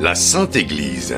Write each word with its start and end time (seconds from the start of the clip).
La 0.00 0.14
Sainte 0.14 0.56
Église. 0.56 1.14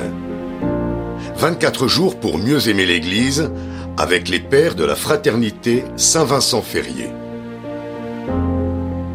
24 1.36 1.86
jours 1.86 2.18
pour 2.18 2.36
mieux 2.36 2.68
aimer 2.68 2.84
l'Église 2.84 3.52
avec 3.96 4.28
les 4.28 4.40
pères 4.40 4.74
de 4.74 4.82
la 4.82 4.96
fraternité 4.96 5.84
Saint-Vincent 5.96 6.62
Ferrier. 6.62 7.08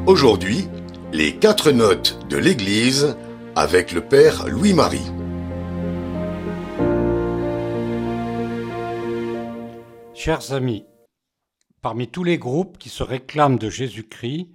Aujourd'hui, 0.05 0.69
les 1.11 1.35
quatre 1.35 1.71
notes 1.71 2.17
de 2.29 2.37
l'Église 2.37 3.17
avec 3.57 3.91
le 3.91 3.99
Père 3.99 4.47
Louis-Marie. 4.47 5.11
Chers 10.13 10.53
amis, 10.53 10.85
parmi 11.81 12.07
tous 12.07 12.23
les 12.23 12.37
groupes 12.37 12.77
qui 12.77 12.87
se 12.87 13.03
réclament 13.03 13.59
de 13.59 13.69
Jésus-Christ, 13.69 14.47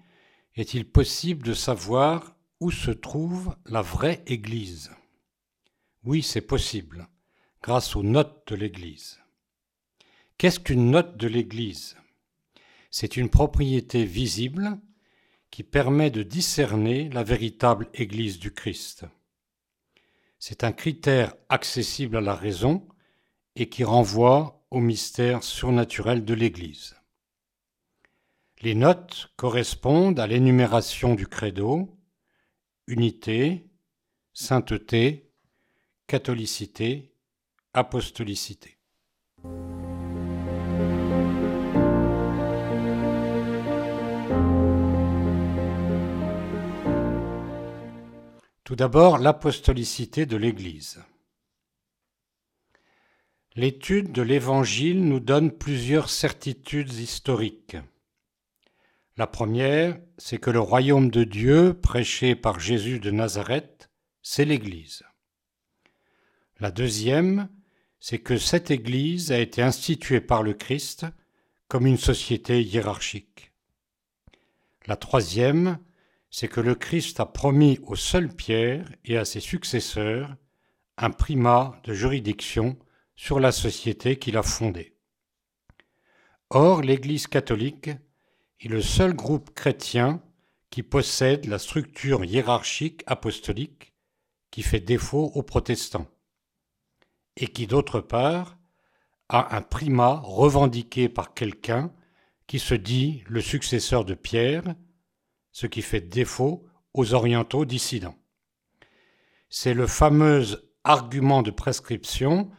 est-il 0.57 0.87
possible 0.87 1.47
de 1.47 1.53
savoir 1.53 2.35
où 2.61 2.71
se 2.71 2.91
trouve 2.91 3.55
la 3.67 3.83
vraie 3.83 4.23
Église? 4.27 4.91
Oui, 6.05 6.25
c'est 6.25 6.41
possible, 6.41 7.09
grâce 7.63 7.95
aux 7.95 8.03
notes 8.03 8.49
de 8.49 8.57
l'Église. 8.57 9.21
Qu'est-ce 10.37 10.59
qu'une 10.59 10.91
note 10.91 11.17
de 11.17 11.29
l'Église? 11.29 11.97
C'est 12.91 13.17
une 13.17 13.31
propriété 13.31 14.05
visible 14.05 14.81
qui 15.53 15.63
permet 15.63 16.11
de 16.11 16.25
discerner 16.25 17.09
la 17.11 17.23
véritable 17.23 17.89
Église 17.95 18.41
du 18.41 18.53
Christ. 18.53 19.05
C'est 20.41 20.65
un 20.65 20.73
critère 20.73 21.37
accessible 21.49 22.17
à 22.17 22.21
la 22.21 22.35
raison 22.35 22.89
et 23.55 23.69
qui 23.69 23.85
renvoie 23.85 24.67
au 24.71 24.81
mystère 24.81 25.45
surnaturel 25.45 26.25
de 26.25 26.35
l'Église. 26.35 26.97
Les 28.61 28.75
notes 28.75 29.31
correspondent 29.37 30.19
à 30.19 30.27
l'énumération 30.27 31.15
du 31.15 31.29
credo, 31.29 31.97
unité, 32.89 33.71
sainteté, 34.33 35.32
catholicité, 36.13 37.11
apostolicité. 37.73 38.77
Tout 48.63 48.77
d'abord, 48.77 49.17
l'apostolicité 49.17 50.27
de 50.27 50.37
l'Église. 50.37 51.03
L'étude 53.57 54.13
de 54.13 54.21
l'Évangile 54.21 55.03
nous 55.03 55.19
donne 55.19 55.51
plusieurs 55.51 56.11
certitudes 56.11 56.93
historiques. 56.93 57.79
La 59.17 59.27
première, 59.27 59.99
c'est 60.19 60.37
que 60.37 60.51
le 60.51 60.61
royaume 60.61 61.11
de 61.11 61.25
Dieu, 61.25 61.73
prêché 61.73 62.35
par 62.35 62.61
Jésus 62.61 63.01
de 63.01 63.11
Nazareth, 63.11 63.89
c'est 64.21 64.45
l'Église. 64.45 65.05
La 66.63 66.71
deuxième, 66.71 67.49
c'est 67.99 68.21
que 68.21 68.39
cette 68.39 68.71
Église 68.71 69.33
a 69.33 69.41
été 69.41 69.63
instituée 69.63 70.21
par 70.21 70.45
le 70.45 70.55
Christ 70.55 71.07
comme 71.67 71.89
une 71.89 71.97
société 71.97 72.63
hiérarchique. 72.63 73.51
La 74.87 74.95
troisième, 74.95 75.81
c'est 76.31 76.47
que 76.47 76.61
le 76.61 76.77
Christ 76.77 77.19
a 77.19 77.27
promis 77.27 77.81
au 77.83 77.97
seul 77.97 78.33
Pierre 78.33 78.89
et 79.05 79.19
à 79.19 79.25
ses 79.25 79.41
successeurs 79.41 80.37
un 80.99 81.11
primat 81.11 81.81
de 81.83 81.95
juridiction 81.95 82.79
sur 83.17 83.41
la 83.41 83.51
société 83.51 84.17
qu'il 84.17 84.37
a 84.37 84.45
fondée. 84.45 84.95
Or, 86.49 86.83
l'Église 86.83 87.27
catholique 87.27 87.91
est 88.61 88.69
le 88.69 88.83
seul 88.83 89.15
groupe 89.15 89.53
chrétien 89.53 90.23
qui 90.71 90.85
possède 90.85 91.47
la 91.47 91.59
structure 91.59 92.25
hiérarchique 92.25 93.03
apostolique 93.07 93.95
qui 94.53 94.63
fait 94.63 94.79
défaut 94.79 95.33
aux 95.35 95.43
protestants, 95.43 96.07
et 97.37 97.49
qui 97.49 97.67
d'autre 97.67 98.01
part 98.01 98.59
a 99.29 99.57
un 99.57 99.63
primat 99.63 100.21
revendiqué 100.23 101.09
par 101.09 101.35
quelqu'un 101.35 101.93
qui 102.47 102.59
se 102.59 102.75
dit 102.75 103.25
le 103.27 103.41
successeur 103.41 104.05
de 104.05 104.15
Pierre 104.15 104.75
ce 105.53 105.67
qui 105.67 105.83
fait 105.83 106.01
défaut 106.01 106.67
aux 106.95 107.15
orientaux 107.15 107.65
dissidents. 107.65 108.19
C'est 109.49 109.75
le 109.75 109.87
fameux 109.87 110.45
argument 110.85 111.43
de 111.43 111.51
prescription 111.51 112.51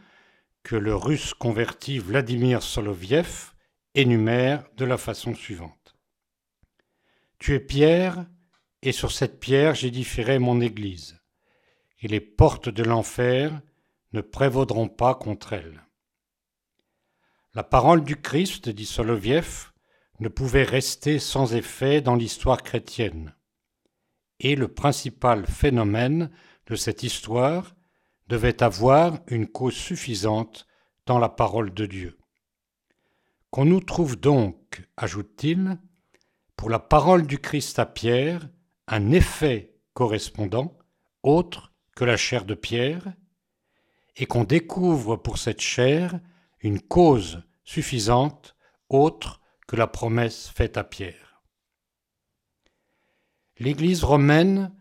que 0.61 0.75
le 0.75 0.95
russe 0.95 1.34
converti 1.34 2.00
Vladimir 2.00 2.63
Soloviev 2.63 3.53
énumère 3.95 4.63
de 4.78 4.85
la 4.85 4.97
façon 4.97 5.35
suivante. 5.35 5.95
Tu 7.40 7.55
es 7.55 7.59
pierre, 7.59 8.25
et 8.81 8.91
sur 8.91 9.11
cette 9.11 9.40
pierre 9.40 9.75
j'édifierai 9.75 10.40
mon 10.40 10.61
Église, 10.61 11.19
et 12.00 12.07
les 12.07 12.22
portes 12.22 12.69
de 12.69 12.84
l'enfer 12.84 13.59
ne 14.13 14.22
prévaudront 14.22 14.88
pas 14.88 15.16
contre 15.16 15.53
elle. 15.53 15.84
La 17.53 17.63
parole 17.63 18.03
du 18.03 18.16
Christ, 18.16 18.69
dit 18.69 18.85
Soloviev, 18.85 19.72
ne 20.19 20.29
pouvait 20.29 20.63
rester 20.63 21.19
sans 21.19 21.53
effet 21.53 22.01
dans 22.01 22.16
l'histoire 22.16 22.63
chrétienne. 22.63 23.35
Et 24.40 24.56
le 24.56 24.68
principal 24.68 25.46
phénomène 25.46 26.31
de 26.68 26.75
cette 26.75 27.03
histoire 27.03 27.75
devait 28.28 28.63
avoir 28.63 29.19
une 29.28 29.47
cause 29.47 29.75
suffisante 29.75 30.66
dans 31.06 31.19
la 31.19 31.29
parole 31.29 31.73
de 31.73 31.85
Dieu. 31.85 32.18
Qu'on 33.52 33.66
nous 33.66 33.81
trouve 33.81 34.16
donc, 34.16 34.81
ajoute-t-il, 34.97 35.78
pour 36.56 36.69
la 36.69 36.79
parole 36.79 37.28
du 37.28 37.40
Christ 37.40 37.78
à 37.78 37.85
Pierre, 37.85 38.50
un 38.88 39.12
effet 39.12 39.75
correspondant, 39.94 40.78
autre 41.22 41.73
que 41.96 42.06
la 42.06 42.18
chair 42.18 42.46
de 42.46 42.56
Pierre, 42.56 43.13
et 44.16 44.25
qu'on 44.25 44.44
découvre 44.44 45.16
pour 45.16 45.38
cette 45.38 45.62
chair 45.62 46.19
une 46.62 46.81
cause 46.81 47.44
suffisante, 47.63 48.56
autre 48.90 49.41
que 49.68 49.75
la 49.75 49.88
promesse 49.88 50.50
faite 50.50 50.78
à 50.78 50.84
Pierre. 50.84 51.44
L'Église 53.59 54.03
romaine 54.03 54.73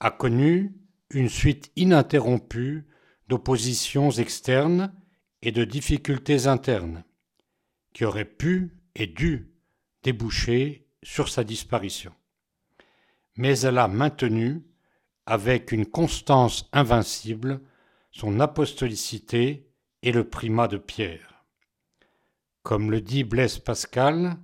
a 0.00 0.10
connu 0.10 0.74
une 1.10 1.28
suite 1.28 1.70
ininterrompue 1.76 2.86
d'oppositions 3.28 4.10
externes 4.10 4.92
et 5.42 5.52
de 5.52 5.64
difficultés 5.64 6.46
internes, 6.46 7.04
qui 7.92 8.04
auraient 8.04 8.24
pu 8.24 8.76
et 8.94 9.06
dû 9.06 9.52
déboucher 10.02 10.88
sur 11.02 11.28
sa 11.28 11.44
disparition. 11.44 12.12
Mais 13.36 13.60
elle 13.60 13.78
a 13.78 13.88
maintenu, 13.88 14.62
avec 15.26 15.72
une 15.72 15.86
constance 15.86 16.68
invincible, 16.72 17.60
son 18.10 18.40
apostolicité 18.40 19.70
et 20.02 20.12
le 20.12 20.28
primat 20.28 20.68
de 20.68 20.76
Pierre. 20.76 21.44
Comme 22.62 22.90
le 22.90 23.00
dit 23.00 23.24
Blaise 23.24 23.58
Pascal, 23.58 24.36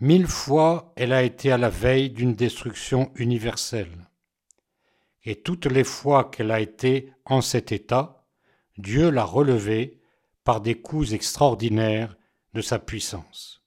mille 0.00 0.26
fois 0.26 0.92
elle 0.96 1.12
a 1.12 1.22
été 1.22 1.52
à 1.52 1.58
la 1.58 1.70
veille 1.70 2.10
d'une 2.10 2.34
destruction 2.34 3.12
universelle. 3.16 4.10
Et 5.24 5.36
toutes 5.40 5.66
les 5.66 5.84
fois 5.84 6.24
qu'elle 6.24 6.50
a 6.50 6.60
été 6.60 7.12
en 7.24 7.40
cet 7.40 7.70
état, 7.70 8.26
Dieu 8.76 9.10
l'a 9.10 9.24
relevée 9.24 10.00
par 10.44 10.60
des 10.60 10.80
coups 10.80 11.12
extraordinaires 11.12 12.16
de 12.54 12.60
sa 12.60 12.78
puissance. 12.78 13.61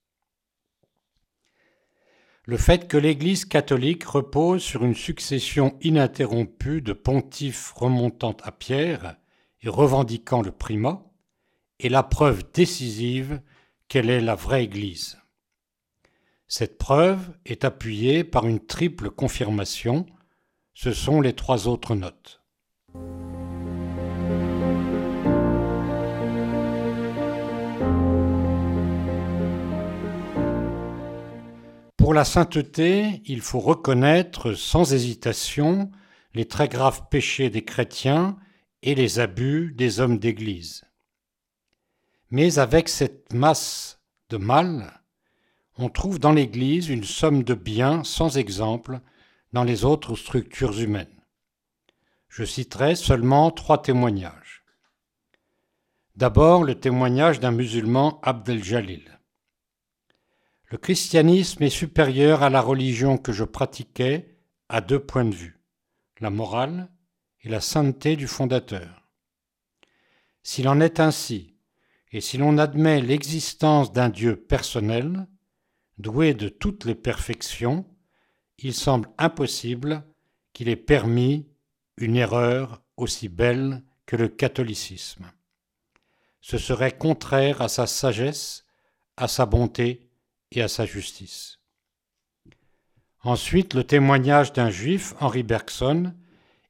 Le 2.47 2.57
fait 2.57 2.87
que 2.87 2.97
l'Église 2.97 3.43
catholique 3.43 4.03
repose 4.03 4.61
sur 4.61 4.85
une 4.85 4.93
succession 4.93 5.75
ininterrompue 5.81 6.81
de 6.81 6.93
pontifes 6.93 7.71
remontant 7.71 8.37
à 8.43 8.51
Pierre 8.51 9.17
et 9.61 9.69
revendiquant 9.69 10.43
le 10.43 10.51
primat 10.51 11.03
est 11.79 11.89
la 11.89 12.03
preuve 12.03 12.43
décisive 12.53 13.41
quelle 13.87 14.11
est 14.11 14.21
la 14.21 14.35
vraie 14.35 14.63
Église. 14.63 15.17
Cette 16.47 16.77
preuve 16.77 17.35
est 17.45 17.65
appuyée 17.65 18.23
par 18.23 18.45
une 18.45 18.63
triple 18.63 19.09
confirmation, 19.09 20.05
ce 20.75 20.93
sont 20.93 21.21
les 21.21 21.33
trois 21.33 21.67
autres 21.67 21.95
notes. 21.95 22.43
Pour 32.05 32.13
la 32.13 32.23
sainteté, 32.23 33.23
il 33.25 33.41
faut 33.41 33.59
reconnaître 33.59 34.53
sans 34.53 34.93
hésitation 34.93 35.89
les 36.35 36.45
très 36.45 36.67
graves 36.67 37.07
péchés 37.09 37.49
des 37.49 37.65
chrétiens 37.65 38.37
et 38.83 38.93
les 38.93 39.17
abus 39.17 39.73
des 39.75 39.99
hommes 39.99 40.19
d'Église. 40.19 40.85
Mais 42.29 42.59
avec 42.59 42.89
cette 42.89 43.33
masse 43.33 44.03
de 44.29 44.37
mal, 44.37 45.01
on 45.79 45.89
trouve 45.89 46.19
dans 46.19 46.31
l'Église 46.31 46.89
une 46.89 47.03
somme 47.03 47.41
de 47.41 47.55
biens 47.55 48.03
sans 48.03 48.37
exemple 48.37 48.99
dans 49.51 49.63
les 49.63 49.83
autres 49.83 50.15
structures 50.15 50.79
humaines. 50.79 51.23
Je 52.29 52.43
citerai 52.43 52.93
seulement 52.93 53.49
trois 53.49 53.81
témoignages. 53.81 54.63
D'abord 56.15 56.65
le 56.65 56.79
témoignage 56.79 57.39
d'un 57.39 57.49
musulman 57.49 58.19
Abdel 58.21 58.63
Jalil. 58.63 59.14
Le 60.75 60.79
christianisme 60.79 61.63
est 61.63 61.69
supérieur 61.69 62.43
à 62.43 62.49
la 62.49 62.59
religion 62.59 63.17
que 63.17 63.31
je 63.31 63.45
pratiquais 63.45 64.35
à 64.67 64.81
deux 64.81 64.99
points 64.99 65.23
de 65.23 65.33
vue, 65.33 65.61
la 66.19 66.29
morale 66.29 66.91
et 67.45 67.47
la 67.47 67.61
sainteté 67.61 68.17
du 68.17 68.27
fondateur. 68.27 69.07
S'il 70.43 70.67
en 70.67 70.81
est 70.81 70.99
ainsi, 70.99 71.55
et 72.11 72.19
si 72.19 72.37
l'on 72.37 72.57
admet 72.57 72.99
l'existence 72.99 73.93
d'un 73.93 74.09
Dieu 74.09 74.35
personnel, 74.35 75.27
doué 75.97 76.33
de 76.33 76.49
toutes 76.49 76.83
les 76.83 76.93
perfections, 76.93 77.85
il 78.59 78.73
semble 78.73 79.09
impossible 79.17 80.03
qu'il 80.51 80.67
ait 80.67 80.75
permis 80.75 81.47
une 81.95 82.17
erreur 82.17 82.83
aussi 82.97 83.29
belle 83.29 83.81
que 84.05 84.17
le 84.17 84.27
catholicisme. 84.27 85.31
Ce 86.41 86.57
serait 86.57 86.97
contraire 86.97 87.61
à 87.61 87.69
sa 87.69 87.87
sagesse, 87.87 88.65
à 89.15 89.29
sa 89.29 89.45
bonté 89.45 90.04
et 90.51 90.61
à 90.61 90.67
sa 90.67 90.85
justice. 90.85 91.59
Ensuite, 93.23 93.73
le 93.73 93.83
témoignage 93.83 94.53
d'un 94.53 94.69
juif, 94.69 95.15
Henri 95.19 95.43
Bergson, 95.43 96.13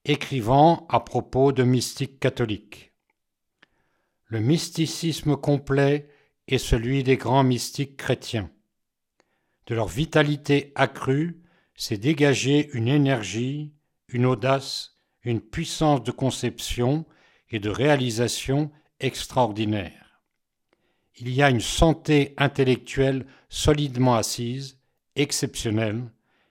écrivant 0.06 0.86
à 0.90 1.00
propos 1.00 1.52
de 1.52 1.64
mystiques 1.64 2.20
catholiques. 2.20 2.94
Le 4.28 4.40
mysticisme 4.40 5.36
complet 5.36 6.10
est 6.48 6.58
celui 6.58 7.04
des 7.04 7.18
grands 7.18 7.44
mystiques 7.44 7.98
chrétiens. 7.98 8.50
De 9.68 9.76
leur 9.76 9.88
vitalité 9.88 10.72
accrue 10.76 11.42
s'est 11.76 11.98
dégagée 11.98 12.70
une 12.74 12.88
énergie, 12.88 13.74
une 14.08 14.26
audace, 14.26 14.98
une 15.24 15.42
puissance 15.42 16.04
de 16.04 16.12
conception 16.12 17.06
et 17.50 17.60
de 17.60 17.70
réalisation 17.70 18.72
extraordinaire. 19.00 20.05
Il 21.18 21.30
y 21.30 21.42
a 21.42 21.50
une 21.50 21.62
santé 21.62 22.34
intellectuelle 22.38 23.26
solidement 23.48 24.16
assise, 24.16 24.78
exceptionnelle, 25.16 26.04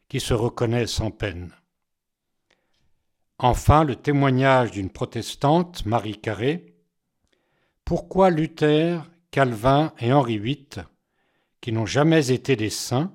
qui 0.08 0.20
se 0.20 0.32
reconnaît 0.32 0.86
sans 0.86 1.10
peine. 1.10 1.52
Enfin, 3.38 3.84
le 3.84 3.96
témoignage 3.96 4.70
d'une 4.70 4.88
protestante, 4.88 5.84
Marie 5.84 6.18
Carré. 6.18 6.74
Pourquoi 7.84 8.30
Luther, 8.30 9.02
Calvin 9.30 9.92
et 9.98 10.12
Henri 10.12 10.38
VIII, 10.38 10.84
qui 11.60 11.72
n'ont 11.72 11.84
jamais 11.84 12.30
été 12.30 12.56
des 12.56 12.70
saints, 12.70 13.12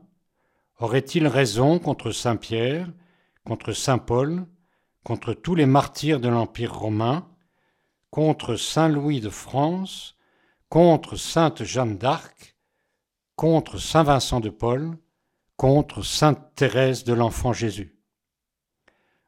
auraient-ils 0.78 1.28
raison 1.28 1.80
contre 1.80 2.12
Saint 2.12 2.36
Pierre, 2.36 2.88
contre 3.44 3.74
Saint 3.74 3.98
Paul, 3.98 4.46
contre 5.04 5.34
tous 5.34 5.56
les 5.56 5.66
martyrs 5.66 6.20
de 6.20 6.30
l'Empire 6.30 6.76
romain, 6.76 7.28
contre 8.12 8.56
Saint 8.56 8.90
Louis 8.90 9.22
de 9.22 9.30
France, 9.30 10.16
contre 10.70 11.16
Sainte 11.16 11.64
Jeanne 11.64 11.98
d'Arc, 11.98 12.56
contre 13.36 13.80
Saint 13.80 14.04
Vincent 14.04 14.40
de 14.40 14.50
Paul, 14.50 14.98
contre 15.58 16.04
Sainte 16.04 16.40
Thérèse 16.56 17.04
de 17.04 17.14
l'Enfant 17.14 17.54
Jésus. 17.54 17.96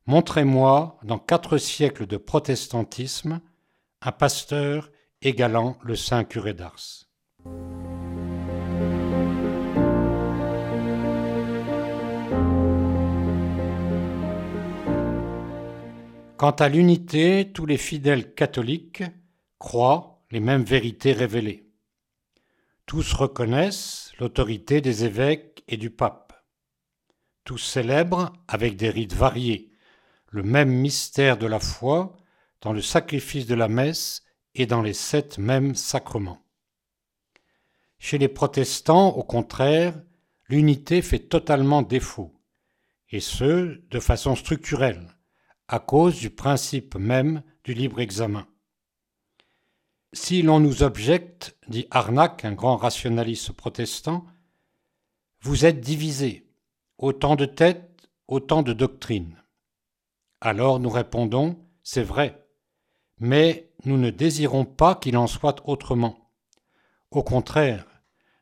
Montrez-moi, 0.05 0.99
dans 1.03 1.17
quatre 1.17 1.57
siècles 1.57 2.05
de 2.05 2.17
protestantisme, 2.17 3.41
un 4.01 4.11
pasteur 4.11 4.91
égalant 5.23 5.77
le 5.81 5.95
saint 5.95 6.23
curé 6.23 6.53
d'Ars. 6.53 7.07
Quant 16.38 16.51
à 16.51 16.69
l'unité, 16.69 17.51
tous 17.51 17.65
les 17.65 17.77
fidèles 17.77 18.33
catholiques 18.33 19.03
croient 19.59 20.10
les 20.31 20.39
mêmes 20.39 20.63
vérités 20.63 21.13
révélées. 21.13 21.69
Tous 22.85 23.13
reconnaissent 23.13 24.13
l'autorité 24.19 24.81
des 24.81 25.05
évêques 25.05 25.63
et 25.67 25.77
du 25.77 25.89
pape. 25.89 26.33
Tous 27.43 27.57
célèbrent, 27.57 28.33
avec 28.47 28.75
des 28.75 28.89
rites 28.89 29.13
variés, 29.13 29.71
le 30.29 30.43
même 30.43 30.71
mystère 30.71 31.37
de 31.37 31.47
la 31.47 31.59
foi 31.59 32.17
dans 32.61 32.73
le 32.73 32.81
sacrifice 32.81 33.45
de 33.45 33.55
la 33.55 33.67
messe 33.67 34.23
et 34.55 34.65
dans 34.65 34.81
les 34.81 34.93
sept 34.93 35.37
mêmes 35.37 35.75
sacrements. 35.75 36.45
Chez 37.99 38.17
les 38.17 38.27
protestants, 38.27 39.09
au 39.09 39.23
contraire, 39.23 40.01
l'unité 40.47 41.01
fait 41.01 41.19
totalement 41.19 41.81
défaut, 41.81 42.33
et 43.09 43.19
ce, 43.19 43.81
de 43.89 43.99
façon 43.99 44.35
structurelle 44.35 45.07
à 45.67 45.79
cause 45.79 46.19
du 46.19 46.29
principe 46.29 46.95
même 46.95 47.43
du 47.63 47.73
libre 47.73 48.01
examen. 48.01 48.45
Si 50.31 50.43
l'on 50.43 50.61
nous 50.61 50.81
objecte, 50.81 51.57
dit 51.67 51.87
Arnac, 51.91 52.45
un 52.45 52.53
grand 52.53 52.77
rationaliste 52.77 53.51
protestant, 53.51 54.25
vous 55.41 55.65
êtes 55.65 55.81
divisés, 55.81 56.47
autant 56.97 57.35
de 57.35 57.43
têtes, 57.43 58.09
autant 58.29 58.61
de 58.61 58.71
doctrines. 58.71 59.43
Alors 60.39 60.79
nous 60.79 60.89
répondons, 60.89 61.59
c'est 61.83 62.01
vrai, 62.01 62.47
mais 63.19 63.73
nous 63.83 63.97
ne 63.97 64.09
désirons 64.09 64.63
pas 64.63 64.95
qu'il 64.95 65.17
en 65.17 65.27
soit 65.27 65.67
autrement. 65.67 66.31
Au 67.09 67.23
contraire, 67.23 67.85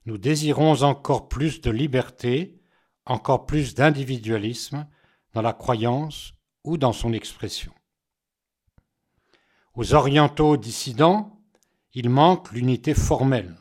nous 0.06 0.20
désirons 0.20 0.84
encore 0.84 1.28
plus 1.28 1.60
de 1.60 1.72
liberté, 1.72 2.62
encore 3.08 3.48
plus 3.48 3.74
d'individualisme 3.74 4.88
dans 5.34 5.42
la 5.42 5.54
croyance 5.54 6.34
ou 6.64 6.78
dans 6.78 6.94
son 6.94 7.14
expression. 7.14 7.74
Aux 9.74 9.96
orientaux 9.96 10.56
dissidents, 10.56 11.39
il 11.94 12.10
manque 12.10 12.52
l'unité 12.52 12.94
formelle. 12.94 13.56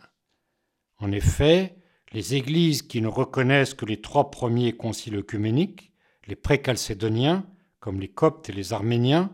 En 0.98 1.12
effet, 1.12 1.76
les 2.12 2.34
églises 2.34 2.82
qui 2.82 3.00
ne 3.00 3.08
reconnaissent 3.08 3.74
que 3.74 3.86
les 3.86 4.00
trois 4.00 4.30
premiers 4.30 4.76
conciles 4.76 5.16
œcuméniques, 5.16 5.92
les 6.26 6.36
précalcédoniens, 6.36 7.46
comme 7.80 8.00
les 8.00 8.08
coptes 8.08 8.48
et 8.48 8.52
les 8.52 8.72
arméniens, 8.72 9.32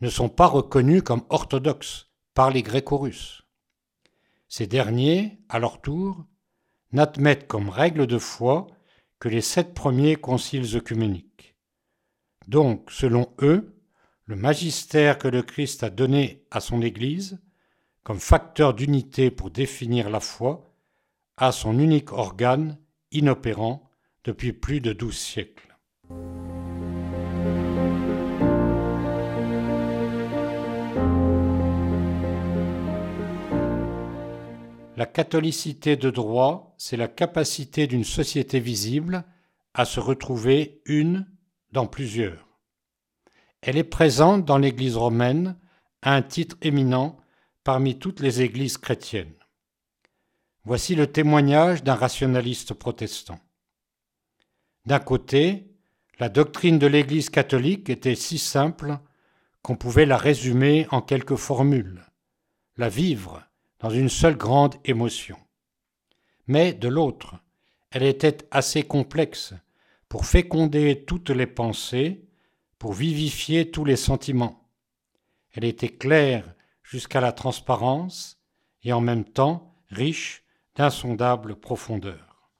ne 0.00 0.08
sont 0.08 0.28
pas 0.28 0.46
reconnues 0.46 1.02
comme 1.02 1.24
orthodoxes 1.28 2.10
par 2.34 2.50
les 2.50 2.62
gréco-russes. 2.62 3.42
Ces 4.48 4.66
derniers, 4.66 5.38
à 5.48 5.58
leur 5.58 5.80
tour, 5.80 6.24
n'admettent 6.92 7.48
comme 7.48 7.68
règle 7.68 8.06
de 8.06 8.18
foi 8.18 8.66
que 9.18 9.28
les 9.28 9.40
sept 9.40 9.74
premiers 9.74 10.16
conciles 10.16 10.76
œcuméniques. 10.76 11.56
Donc, 12.46 12.90
selon 12.90 13.32
eux, 13.40 13.74
le 14.26 14.36
magistère 14.36 15.18
que 15.18 15.28
le 15.28 15.42
Christ 15.42 15.82
a 15.82 15.90
donné 15.90 16.44
à 16.50 16.60
son 16.60 16.82
Église, 16.82 17.40
comme 18.04 18.20
facteur 18.20 18.74
d'unité 18.74 19.30
pour 19.30 19.50
définir 19.50 20.10
la 20.10 20.20
foi, 20.20 20.70
a 21.38 21.52
son 21.52 21.78
unique 21.78 22.12
organe 22.12 22.78
inopérant 23.10 23.88
depuis 24.24 24.52
plus 24.52 24.80
de 24.80 24.92
douze 24.92 25.16
siècles. 25.16 25.76
La 34.96 35.06
catholicité 35.06 35.96
de 35.96 36.10
droit, 36.10 36.74
c'est 36.78 36.96
la 36.96 37.08
capacité 37.08 37.86
d'une 37.86 38.04
société 38.04 38.60
visible 38.60 39.24
à 39.72 39.86
se 39.86 39.98
retrouver 39.98 40.82
une 40.84 41.26
dans 41.72 41.86
plusieurs. 41.86 42.46
Elle 43.60 43.78
est 43.78 43.82
présente 43.82 44.44
dans 44.44 44.58
l'Église 44.58 44.96
romaine 44.96 45.56
à 46.02 46.14
un 46.14 46.22
titre 46.22 46.56
éminent 46.60 47.18
parmi 47.64 47.98
toutes 47.98 48.20
les 48.20 48.42
églises 48.42 48.78
chrétiennes. 48.78 49.34
Voici 50.64 50.94
le 50.94 51.06
témoignage 51.06 51.82
d'un 51.82 51.94
rationaliste 51.94 52.74
protestant. 52.74 53.40
D'un 54.86 54.98
côté, 55.00 55.74
la 56.18 56.28
doctrine 56.28 56.78
de 56.78 56.86
l'Église 56.86 57.30
catholique 57.30 57.88
était 57.90 58.14
si 58.14 58.38
simple 58.38 58.98
qu'on 59.62 59.76
pouvait 59.76 60.06
la 60.06 60.18
résumer 60.18 60.86
en 60.90 61.00
quelques 61.00 61.36
formules, 61.36 62.04
la 62.76 62.90
vivre 62.90 63.42
dans 63.80 63.90
une 63.90 64.10
seule 64.10 64.36
grande 64.36 64.76
émotion. 64.84 65.38
Mais 66.46 66.74
de 66.74 66.88
l'autre, 66.88 67.36
elle 67.90 68.02
était 68.02 68.46
assez 68.50 68.82
complexe 68.82 69.54
pour 70.08 70.26
féconder 70.26 71.04
toutes 71.06 71.30
les 71.30 71.46
pensées, 71.46 72.26
pour 72.78 72.92
vivifier 72.92 73.70
tous 73.70 73.84
les 73.84 73.96
sentiments. 73.96 74.68
Elle 75.52 75.64
était 75.64 75.88
claire 75.88 76.54
jusqu'à 76.94 77.20
la 77.20 77.32
transparence 77.32 78.38
et 78.84 78.92
en 78.92 79.00
même 79.00 79.24
temps 79.24 79.74
riche 79.90 80.44
d'insondables 80.76 81.56
profondeurs. 81.56 82.52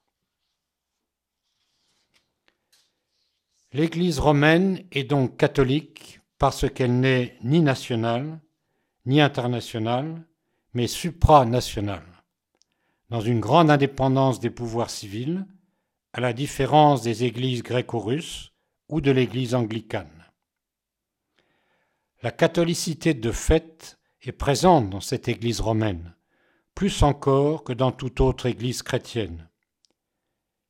L'Église 3.71 4.19
romaine 4.19 4.83
est 4.91 5.05
donc 5.05 5.37
catholique 5.37 6.19
parce 6.37 6.69
qu'elle 6.69 6.99
n'est 6.99 7.37
ni 7.45 7.61
nationale, 7.61 8.41
ni 9.05 9.21
internationale, 9.21 10.27
mais 10.73 10.87
supranationale, 10.87 12.23
dans 13.09 13.21
une 13.21 13.39
grande 13.39 13.71
indépendance 13.71 14.41
des 14.41 14.49
pouvoirs 14.49 14.89
civils, 14.89 15.45
à 16.11 16.19
la 16.19 16.33
différence 16.33 17.03
des 17.03 17.23
églises 17.23 17.63
gréco-russes 17.63 18.51
ou 18.89 18.99
de 18.99 19.11
l'église 19.11 19.55
anglicane. 19.55 20.25
La 22.21 22.31
catholicité 22.31 23.13
de 23.13 23.31
fait 23.31 23.94
est 24.27 24.33
présente 24.33 24.89
dans 24.89 25.01
cette 25.01 25.27
église 25.27 25.61
romaine, 25.61 26.15
plus 26.73 27.03
encore 27.03 27.63
que 27.63 27.73
dans 27.73 27.91
toute 27.91 28.21
autre 28.21 28.45
église 28.45 28.83
chrétienne. 28.83 29.49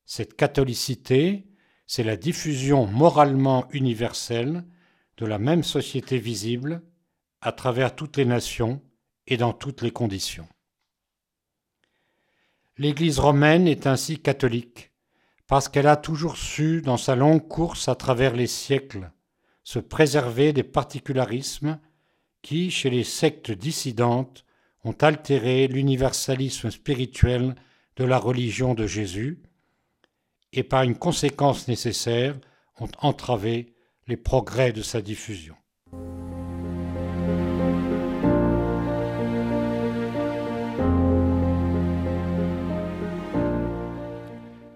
Cette 0.04 0.36
catholicité, 0.36 1.46
c'est 1.86 2.04
la 2.04 2.16
diffusion 2.16 2.86
moralement 2.86 3.66
universelle 3.70 4.64
de 5.16 5.26
la 5.26 5.38
même 5.38 5.62
société 5.62 6.18
visible 6.18 6.82
à 7.40 7.52
travers 7.52 7.94
toutes 7.94 8.16
les 8.16 8.24
nations 8.24 8.82
et 9.26 9.36
dans 9.36 9.52
toutes 9.52 9.82
les 9.82 9.90
conditions. 9.90 10.48
L'Église 12.78 13.18
romaine 13.18 13.66
est 13.66 13.86
ainsi 13.86 14.18
catholique 14.18 14.92
parce 15.46 15.68
qu'elle 15.68 15.86
a 15.86 15.96
toujours 15.96 16.36
su, 16.36 16.82
dans 16.82 16.96
sa 16.96 17.14
longue 17.14 17.46
course 17.46 17.88
à 17.88 17.94
travers 17.94 18.34
les 18.34 18.48
siècles, 18.48 19.12
se 19.62 19.78
préserver 19.78 20.52
des 20.52 20.64
particularismes 20.64 21.80
qui, 22.46 22.70
chez 22.70 22.90
les 22.90 23.02
sectes 23.02 23.50
dissidentes, 23.50 24.44
ont 24.84 24.94
altéré 25.00 25.66
l'universalisme 25.66 26.70
spirituel 26.70 27.56
de 27.96 28.04
la 28.04 28.18
religion 28.18 28.74
de 28.74 28.86
Jésus 28.86 29.42
et 30.52 30.62
par 30.62 30.84
une 30.84 30.96
conséquence 30.96 31.66
nécessaire 31.66 32.38
ont 32.78 32.88
entravé 33.00 33.74
les 34.06 34.16
progrès 34.16 34.72
de 34.72 34.82
sa 34.82 35.02
diffusion. 35.02 35.56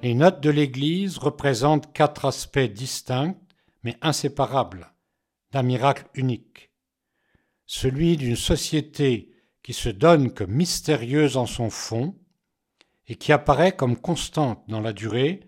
Les 0.03 0.15
notes 0.15 0.41
de 0.41 0.51
l'Église 0.51 1.19
représentent 1.19 1.93
quatre 1.93 2.25
aspects 2.25 2.59
distincts 2.59 3.37
mais 3.85 3.97
inséparables 4.03 4.93
d'un 5.53 5.63
miracle 5.63 6.07
unique, 6.15 6.70
celui 7.73 8.17
d'une 8.17 8.35
société 8.35 9.31
qui 9.63 9.75
se 9.75 9.89
donne 9.89 10.35
comme 10.35 10.51
mystérieuse 10.51 11.37
en 11.37 11.47
son 11.47 11.71
fond 11.71 12.19
et 13.07 13.15
qui 13.15 13.31
apparaît 13.31 13.77
comme 13.77 13.97
constante 13.97 14.65
dans 14.67 14.81
la 14.81 14.93
durée 14.93 15.39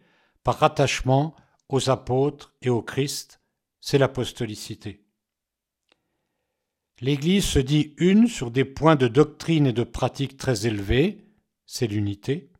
par 0.44 0.60
rattachement 0.60 1.34
aux 1.68 1.90
apôtres 1.90 2.54
et 2.62 2.70
au 2.70 2.80
Christ, 2.80 3.40
c'est 3.80 3.98
l'apostolicité. 3.98 5.04
L'Église 7.00 7.44
se 7.44 7.58
dit 7.58 7.92
une 7.96 8.28
sur 8.28 8.52
des 8.52 8.64
points 8.64 8.94
de 8.94 9.08
doctrine 9.08 9.66
et 9.66 9.72
de 9.72 9.82
pratique 9.82 10.36
très 10.36 10.68
élevés, 10.68 11.26
c'est 11.66 11.88
l'unité, 11.88 12.52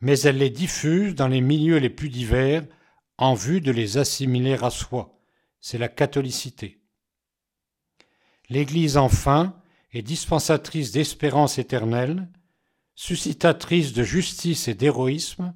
mais 0.00 0.18
elle 0.20 0.38
les 0.38 0.48
diffuse 0.48 1.14
dans 1.14 1.28
les 1.28 1.42
milieux 1.42 1.76
les 1.76 1.90
plus 1.90 2.08
divers 2.08 2.66
en 3.18 3.34
vue 3.34 3.60
de 3.60 3.72
les 3.72 3.98
assimiler 3.98 4.54
à 4.54 4.70
soi, 4.70 5.20
c'est 5.60 5.76
la 5.76 5.88
catholicité. 5.88 6.80
L'Église 8.50 8.96
enfin 8.96 9.54
est 9.92 10.02
dispensatrice 10.02 10.92
d'espérance 10.92 11.58
éternelle, 11.58 12.28
suscitatrice 12.94 13.92
de 13.92 14.02
justice 14.02 14.68
et 14.68 14.74
d'héroïsme, 14.74 15.54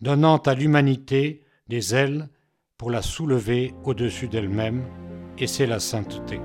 donnant 0.00 0.38
à 0.38 0.54
l'humanité 0.54 1.44
des 1.68 1.94
ailes 1.94 2.28
pour 2.78 2.90
la 2.90 3.02
soulever 3.02 3.74
au-dessus 3.84 4.28
d'elle-même, 4.28 4.84
et 5.38 5.46
c'est 5.46 5.66
la 5.66 5.80
sainteté. 5.80 6.40